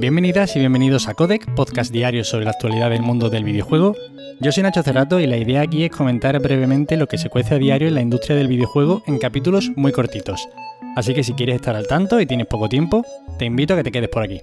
[0.00, 3.94] Bienvenidas y bienvenidos a Codec, podcast diario sobre la actualidad del mundo del videojuego.
[4.40, 7.56] Yo soy Nacho Cerrato y la idea aquí es comentar brevemente lo que se cuece
[7.56, 10.48] a diario en la industria del videojuego en capítulos muy cortitos.
[10.96, 13.04] Así que si quieres estar al tanto y tienes poco tiempo,
[13.38, 14.40] te invito a que te quedes por aquí.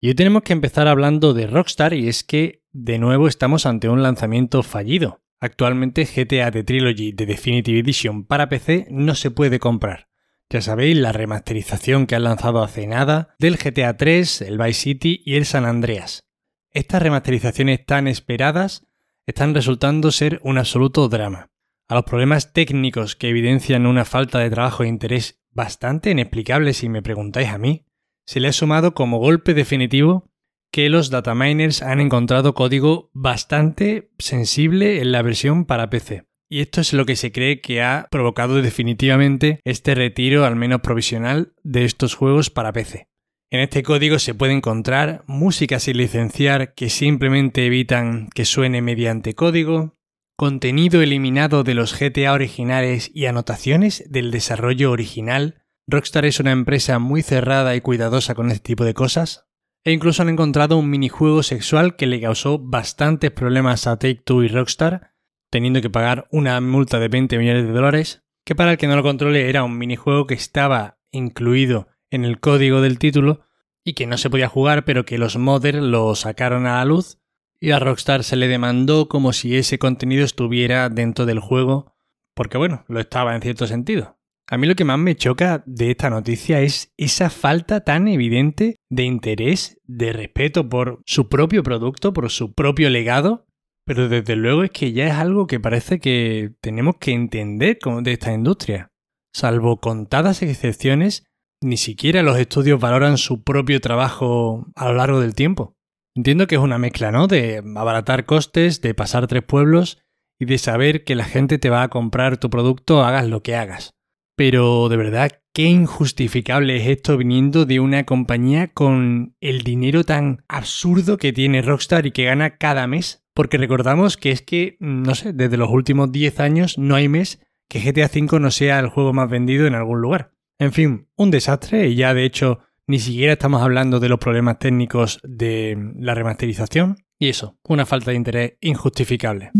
[0.00, 3.90] Y hoy tenemos que empezar hablando de Rockstar y es que de nuevo estamos ante
[3.90, 5.20] un lanzamiento fallido.
[5.40, 10.06] Actualmente GTA The Trilogy de Definitive Edition para PC no se puede comprar.
[10.52, 15.22] Ya sabéis, la remasterización que han lanzado hace nada del GTA 3, el Vice City
[15.24, 16.26] y el San Andreas.
[16.72, 18.86] Estas remasterizaciones tan esperadas
[19.24, 21.48] están resultando ser un absoluto drama.
[21.88, 26.90] A los problemas técnicos que evidencian una falta de trabajo e interés bastante inexplicable si
[26.90, 27.86] me preguntáis a mí,
[28.26, 30.30] se le ha sumado como golpe definitivo
[30.70, 36.26] que los dataminers han encontrado código bastante sensible en la versión para PC.
[36.52, 40.82] Y esto es lo que se cree que ha provocado definitivamente este retiro, al menos
[40.82, 43.08] provisional, de estos juegos para PC.
[43.50, 49.32] En este código se puede encontrar música sin licenciar que simplemente evitan que suene mediante
[49.34, 49.96] código,
[50.36, 56.98] contenido eliminado de los GTA originales y anotaciones del desarrollo original Rockstar es una empresa
[56.98, 59.46] muy cerrada y cuidadosa con este tipo de cosas,
[59.84, 64.44] e incluso han encontrado un minijuego sexual que le causó bastantes problemas a Take Two
[64.44, 65.11] y Rockstar,
[65.52, 68.96] teniendo que pagar una multa de 20 millones de dólares, que para el que no
[68.96, 73.42] lo controle era un minijuego que estaba incluido en el código del título
[73.84, 77.18] y que no se podía jugar, pero que los modders lo sacaron a la luz
[77.60, 81.94] y a Rockstar se le demandó como si ese contenido estuviera dentro del juego,
[82.32, 84.18] porque bueno, lo estaba en cierto sentido.
[84.46, 88.76] A mí lo que más me choca de esta noticia es esa falta tan evidente
[88.88, 93.44] de interés, de respeto por su propio producto, por su propio legado,
[93.84, 98.12] pero desde luego es que ya es algo que parece que tenemos que entender de
[98.12, 98.90] esta industria.
[99.34, 101.24] Salvo contadas excepciones,
[101.62, 105.74] ni siquiera los estudios valoran su propio trabajo a lo largo del tiempo.
[106.14, 107.26] Entiendo que es una mezcla, ¿no?
[107.26, 109.98] De abaratar costes, de pasar tres pueblos
[110.38, 113.56] y de saber que la gente te va a comprar tu producto hagas lo que
[113.56, 113.94] hagas.
[114.36, 120.44] Pero de verdad, qué injustificable es esto viniendo de una compañía con el dinero tan
[120.48, 123.21] absurdo que tiene Rockstar y que gana cada mes.
[123.34, 127.40] Porque recordamos que es que, no sé, desde los últimos 10 años no hay mes
[127.68, 130.32] que GTA V no sea el juego más vendido en algún lugar.
[130.58, 134.58] En fin, un desastre y ya de hecho ni siquiera estamos hablando de los problemas
[134.58, 136.96] técnicos de la remasterización.
[137.18, 139.52] Y eso, una falta de interés injustificable.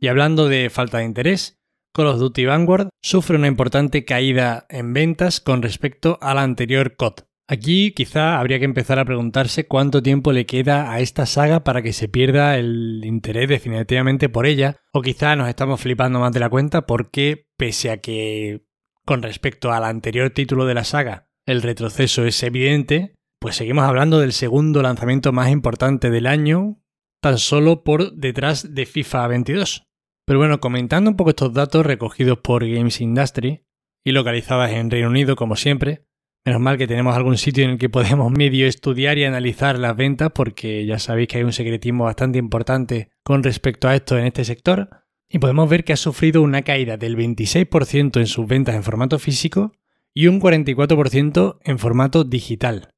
[0.00, 1.60] Y hablando de falta de interés,
[1.94, 6.96] Call of Duty Vanguard sufre una importante caída en ventas con respecto a la anterior
[6.96, 7.20] COD.
[7.52, 11.82] Aquí quizá habría que empezar a preguntarse cuánto tiempo le queda a esta saga para
[11.82, 16.40] que se pierda el interés definitivamente por ella, o quizá nos estamos flipando más de
[16.40, 18.64] la cuenta porque pese a que
[19.04, 24.18] con respecto al anterior título de la saga el retroceso es evidente, pues seguimos hablando
[24.18, 26.80] del segundo lanzamiento más importante del año,
[27.20, 29.82] tan solo por detrás de FIFA 22.
[30.24, 33.66] Pero bueno, comentando un poco estos datos recogidos por Games Industry
[34.02, 36.06] y localizadas en Reino Unido como siempre,
[36.44, 39.96] menos mal que tenemos algún sitio en el que podemos medio estudiar y analizar las
[39.96, 44.26] ventas porque ya sabéis que hay un secretismo bastante importante con respecto a esto en
[44.26, 44.90] este sector
[45.28, 49.18] y podemos ver que ha sufrido una caída del 26% en sus ventas en formato
[49.18, 49.72] físico
[50.14, 52.92] y un 44% en formato digital.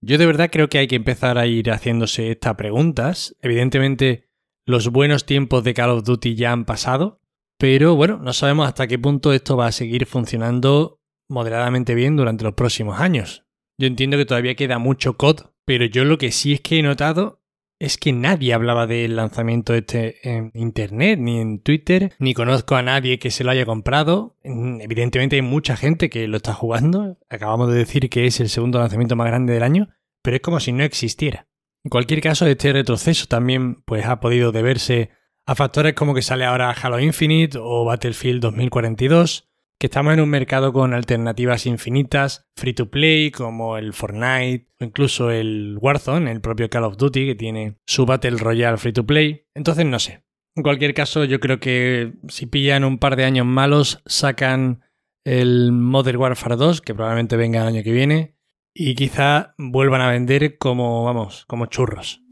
[0.00, 3.36] Yo de verdad creo que hay que empezar a ir haciéndose estas preguntas.
[3.42, 4.28] Evidentemente,
[4.64, 7.20] los buenos tiempos de Call of Duty ya han pasado,
[7.58, 12.44] pero bueno, no sabemos hasta qué punto esto va a seguir funcionando moderadamente bien durante
[12.44, 13.44] los próximos años.
[13.78, 16.82] Yo entiendo que todavía queda mucho COD, pero yo lo que sí es que he
[16.82, 17.42] notado
[17.80, 22.82] es que nadie hablaba del lanzamiento este en internet, ni en Twitter, ni conozco a
[22.82, 24.36] nadie que se lo haya comprado.
[24.42, 27.18] Evidentemente hay mucha gente que lo está jugando.
[27.28, 29.88] Acabamos de decir que es el segundo lanzamiento más grande del año,
[30.22, 31.48] pero es como si no existiera.
[31.84, 35.10] En cualquier caso, este retroceso también pues, ha podido deberse
[35.46, 39.50] a factores como que sale ahora Halo Infinite o Battlefield 2042,
[39.84, 44.84] que estamos en un mercado con alternativas infinitas, free to play como el Fortnite o
[44.86, 49.04] incluso el Warzone, el propio Call of Duty que tiene su Battle Royale free to
[49.04, 49.44] play.
[49.54, 50.24] Entonces no sé.
[50.56, 54.80] En cualquier caso, yo creo que si pillan un par de años malos, sacan
[55.22, 58.38] el Modern Warfare 2, que probablemente venga el año que viene,
[58.74, 62.22] y quizá vuelvan a vender como, vamos, como churros.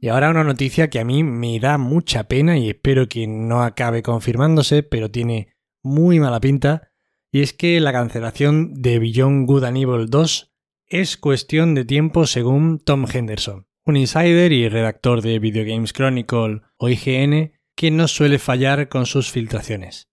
[0.00, 3.62] Y ahora una noticia que a mí me da mucha pena y espero que no
[3.62, 6.90] acabe confirmándose, pero tiene muy mala pinta,
[7.30, 10.52] y es que la cancelación de Beyond Good and Evil 2
[10.86, 16.62] es cuestión de tiempo según Tom Henderson, un insider y redactor de Video Games Chronicle
[16.78, 20.08] o IGN que no suele fallar con sus filtraciones.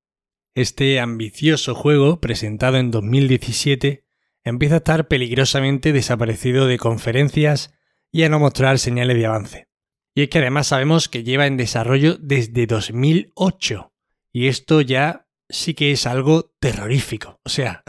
[0.54, 4.06] Este ambicioso juego, presentado en 2017,
[4.44, 7.74] empieza a estar peligrosamente desaparecido de conferencias
[8.12, 9.68] y a no mostrar señales de avance.
[10.14, 13.94] Y es que además sabemos que lleva en desarrollo desde 2008.
[14.32, 17.40] Y esto ya sí que es algo terrorífico.
[17.44, 17.84] O sea,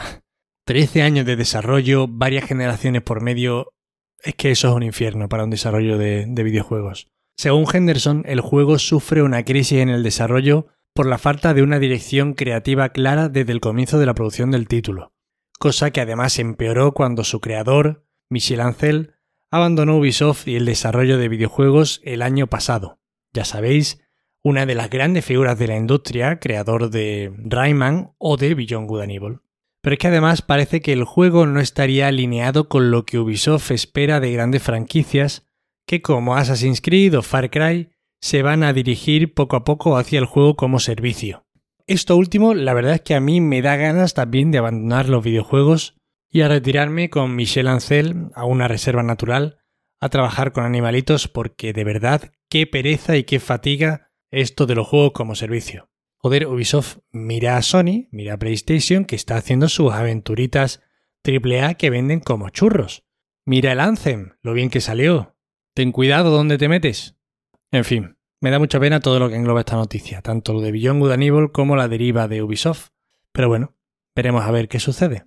[0.66, 3.72] 13 años de desarrollo, varias generaciones por medio.
[4.22, 7.08] Es que eso es un infierno para un desarrollo de, de videojuegos.
[7.36, 11.78] Según Henderson, el juego sufre una crisis en el desarrollo por la falta de una
[11.78, 15.12] dirección creativa clara desde el comienzo de la producción del título,
[15.58, 19.12] cosa que además empeoró cuando su creador, Michel Ancel,
[19.50, 22.98] abandonó Ubisoft y el desarrollo de videojuegos el año pasado.
[23.34, 24.00] Ya sabéis,
[24.46, 29.00] una de las grandes figuras de la industria, creador de Rayman o de Beyond Good
[29.00, 29.40] and Evil.
[29.82, 33.72] Pero es que además parece que el juego no estaría alineado con lo que Ubisoft
[33.72, 35.48] espera de grandes franquicias
[35.84, 37.90] que como Assassin's Creed o Far Cry
[38.20, 41.44] se van a dirigir poco a poco hacia el juego como servicio.
[41.88, 45.24] Esto último, la verdad es que a mí me da ganas también de abandonar los
[45.24, 45.96] videojuegos
[46.30, 49.58] y a retirarme con Michel Ancel a una reserva natural
[50.00, 54.05] a trabajar con animalitos porque de verdad qué pereza y qué fatiga
[54.36, 55.88] esto de los juegos como servicio.
[56.18, 60.82] Joder, Ubisoft mira a Sony, mira a PlayStation que está haciendo sus aventuritas
[61.24, 63.04] AAA que venden como churros.
[63.44, 65.36] Mira el Anthem, lo bien que salió.
[65.74, 67.16] Ten cuidado donde te metes.
[67.70, 70.72] En fin, me da mucha pena todo lo que engloba esta noticia, tanto lo de
[70.72, 72.90] Beyond Good and como la deriva de Ubisoft.
[73.32, 73.74] Pero bueno,
[74.14, 75.24] veremos a ver qué sucede.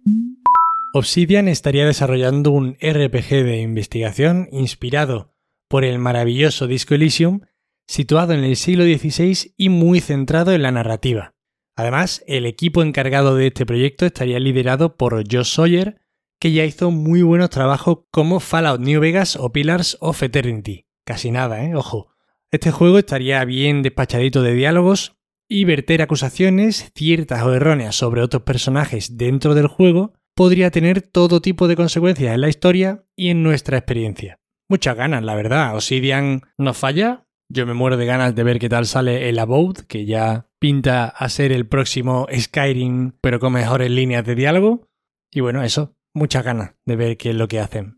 [0.94, 5.34] Obsidian estaría desarrollando un RPG de investigación inspirado
[5.68, 7.42] por el maravilloso Disco Elysium,
[7.90, 11.34] situado en el siglo XVI y muy centrado en la narrativa.
[11.76, 16.00] Además, el equipo encargado de este proyecto estaría liderado por Josh Sawyer,
[16.40, 20.86] que ya hizo muy buenos trabajos como Fallout New Vegas o Pillars of Eternity.
[21.04, 21.74] Casi nada, ¿eh?
[21.74, 22.14] Ojo.
[22.52, 28.44] Este juego estaría bien despachadito de diálogos y verter acusaciones, ciertas o erróneas, sobre otros
[28.44, 33.42] personajes dentro del juego podría tener todo tipo de consecuencias en la historia y en
[33.42, 34.40] nuestra experiencia.
[34.70, 35.76] Muchas ganas, la verdad.
[35.76, 37.26] Obsidian no falla.
[37.52, 41.06] Yo me muero de ganas de ver qué tal sale el Abode, que ya pinta
[41.06, 44.88] a ser el próximo Skyrim, pero con mejores líneas de diálogo.
[45.32, 47.98] Y bueno, eso, muchas ganas de ver qué es lo que hacen.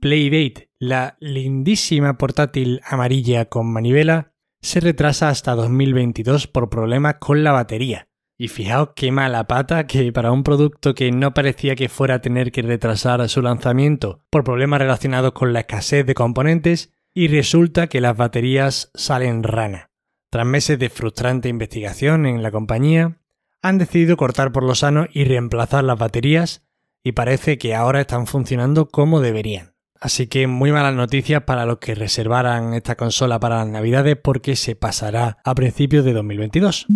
[0.00, 7.52] Playdate, la lindísima portátil amarilla con manivela, se retrasa hasta 2022 por problemas con la
[7.52, 8.08] batería.
[8.38, 12.20] Y fijaos qué mala pata que para un producto que no parecía que fuera a
[12.22, 17.88] tener que retrasar su lanzamiento por problemas relacionados con la escasez de componentes, y resulta
[17.88, 19.90] que las baterías salen rana.
[20.30, 23.18] Tras meses de frustrante investigación en la compañía,
[23.60, 26.64] han decidido cortar por lo sano y reemplazar las baterías
[27.02, 29.74] y parece que ahora están funcionando como deberían.
[30.00, 34.54] Así que muy malas noticias para los que reservaran esta consola para las navidades porque
[34.54, 36.86] se pasará a principios de 2022.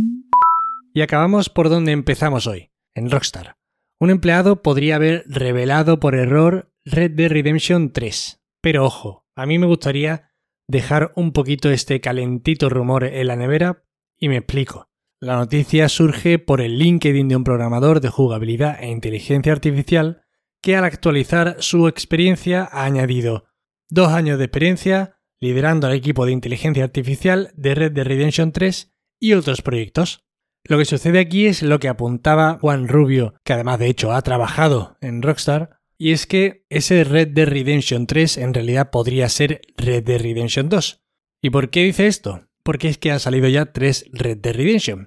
[0.94, 3.56] Y acabamos por donde empezamos hoy, en Rockstar.
[3.98, 8.38] Un empleado podría haber revelado por error Red Dead Redemption 3.
[8.60, 10.30] Pero ojo, a mí me gustaría
[10.68, 13.84] dejar un poquito este calentito rumor en la nevera
[14.16, 14.88] y me explico.
[15.20, 20.22] La noticia surge por el LinkedIn de un programador de jugabilidad e inteligencia artificial
[20.62, 23.46] que al actualizar su experiencia ha añadido
[23.90, 28.94] dos años de experiencia liderando al equipo de inteligencia artificial de Red Dead Redemption 3
[29.18, 30.24] y otros proyectos.
[30.62, 34.22] Lo que sucede aquí es lo que apuntaba Juan Rubio, que además de hecho ha
[34.22, 39.60] trabajado en Rockstar, y es que ese Red Dead Redemption 3 en realidad podría ser
[39.76, 41.00] Red Dead Redemption 2.
[41.40, 42.48] ¿Y por qué dice esto?
[42.64, 45.06] Porque es que han salido ya tres Red Dead Redemption,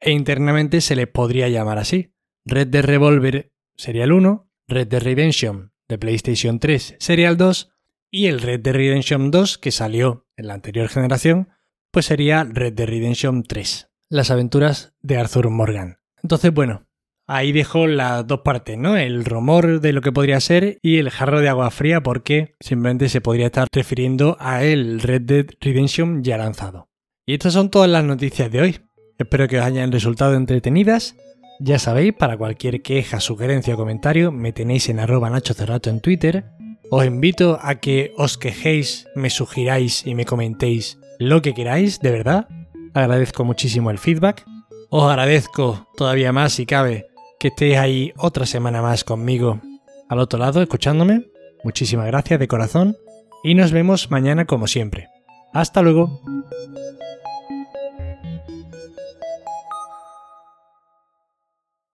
[0.00, 2.12] e internamente se le podría llamar así.
[2.44, 7.72] Red Dead Revolver sería el 1, Red Dead Redemption de PlayStation 3 sería el 2
[8.10, 11.48] y el Red Dead Redemption 2 que salió en la anterior generación
[11.90, 16.00] pues sería Red Dead Redemption 3, las aventuras de Arthur Morgan.
[16.22, 16.86] Entonces bueno,
[17.26, 18.96] ahí dejo las dos partes, ¿no?
[18.96, 23.08] El rumor de lo que podría ser y el jarro de agua fría porque simplemente
[23.08, 26.88] se podría estar refiriendo a el Red Dead Redemption ya lanzado.
[27.26, 28.80] Y estas son todas las noticias de hoy.
[29.18, 31.14] Espero que os hayan resultado entretenidas
[31.60, 36.00] ya sabéis, para cualquier queja, sugerencia o comentario, me tenéis en arroba Nacho Cerrato en
[36.00, 36.44] Twitter.
[36.90, 42.10] Os invito a que os quejéis, me sugiráis y me comentéis lo que queráis, de
[42.10, 42.48] verdad.
[42.92, 44.44] Agradezco muchísimo el feedback.
[44.90, 47.06] Os agradezco todavía más, si cabe,
[47.44, 49.60] que estéis ahí otra semana más conmigo
[50.08, 51.26] al otro lado, escuchándome.
[51.62, 52.96] Muchísimas gracias de corazón
[53.42, 55.08] y nos vemos mañana como siempre.
[55.52, 56.22] Hasta luego.